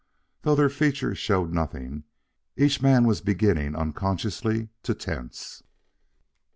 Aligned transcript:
Though 0.41 0.55
their 0.55 0.71
features 0.71 1.19
showed 1.19 1.53
nothing, 1.53 2.05
each 2.57 2.81
man 2.81 3.05
was 3.05 3.21
beginning 3.21 3.75
unconsciously 3.75 4.69
to 4.81 4.95
tense. 4.95 5.61